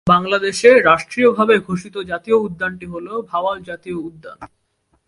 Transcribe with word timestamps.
বাংলাদেশে 0.07 0.69
রাষ্ট্রীয়ভাবে 0.81 1.55
ঘোষিত 1.59 1.95
জাতীয় 2.11 2.37
উদ্যানটি 2.37 2.85
হলো 2.85 3.13
'ভাওয়াল 3.21 3.57
জাতীয় 3.63 3.97
উদ্যান'। 3.99 4.41